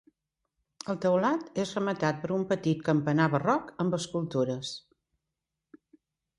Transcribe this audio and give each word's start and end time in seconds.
El 0.93 0.95
teulat 1.03 1.61
és 1.65 1.73
rematat 1.77 2.23
per 2.23 2.33
un 2.39 2.47
petit 2.53 2.83
campanar 2.89 3.29
barroc 3.37 3.71
amb 3.87 4.01
escultures. 4.01 4.75